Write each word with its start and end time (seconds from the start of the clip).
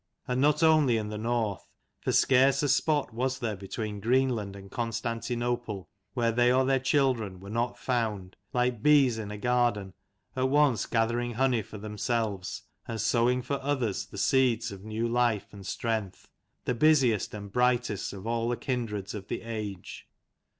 And 0.27 0.41
not 0.41 0.63
only 0.63 0.97
in 0.97 1.09
the 1.09 1.17
North; 1.19 1.67
for 1.99 2.11
scarce 2.11 2.63
a 2.63 2.67
spot 2.69 3.13
was 3.13 3.37
there 3.37 3.55
beween 3.55 4.01
Greenland 4.01 4.55
and 4.55 4.71
Constantinople 4.71 5.89
where 6.15 6.31
they 6.31 6.51
or 6.51 6.65
their 6.65 6.79
children 6.79 7.39
were 7.39 7.51
not 7.51 7.77
found, 7.77 8.35
like 8.51 8.81
bees 8.81 9.19
in 9.19 9.29
a 9.29 9.37
garden, 9.37 9.93
at 10.35 10.49
once 10.49 10.87
gathering 10.87 11.35
honey 11.35 11.61
for 11.61 11.77
themselves, 11.77 12.63
and 12.87 12.99
sowing 12.99 13.43
for 13.43 13.61
others 13.61 14.07
the 14.07 14.17
seeds 14.17 14.71
of 14.71 14.83
new 14.83 15.07
life 15.07 15.53
and 15.53 15.67
strength; 15.67 16.27
the 16.65 16.73
busiest 16.73 17.35
and 17.35 17.51
brightest 17.51 18.11
of 18.11 18.25
all 18.25 18.49
the 18.49 18.57
kindreds 18.57 19.13
of 19.13 19.27
the 19.27 19.43
age. 19.43 20.07